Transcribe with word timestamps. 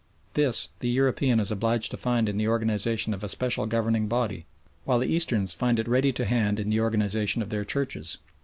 This 0.33 0.69
the 0.79 0.89
European 0.89 1.39
is 1.39 1.51
obliged 1.51 1.91
to 1.91 1.95
find 1.95 2.27
in 2.27 2.37
the 2.37 2.47
organisation 2.47 3.13
of 3.13 3.23
a 3.23 3.29
special 3.29 3.67
governing 3.67 4.07
body, 4.07 4.47
while 4.83 4.97
the 4.97 5.05
Easterns 5.05 5.53
find 5.53 5.77
it 5.77 5.87
ready 5.87 6.11
to 6.13 6.25
hand 6.25 6.59
in 6.59 6.71
the 6.71 6.79
organisation 6.81 7.43
of 7.43 7.49
their 7.51 7.63
Churches. 7.63 8.17